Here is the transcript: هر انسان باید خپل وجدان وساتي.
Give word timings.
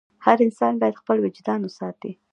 هر 0.25 0.37
انسان 0.47 0.73
باید 0.81 0.99
خپل 1.01 1.17
وجدان 1.21 1.59
وساتي. 1.63 2.11